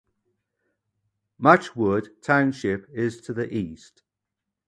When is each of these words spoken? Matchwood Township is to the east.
Matchwood 1.39 2.23
Township 2.23 2.89
is 2.91 3.21
to 3.21 3.33
the 3.33 3.55
east. 3.55 4.01